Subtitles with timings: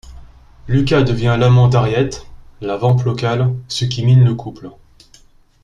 [0.67, 2.09] Lucas devient l’amant d'Harriet,
[2.59, 4.71] la vamp locale, ce qui mine le couple.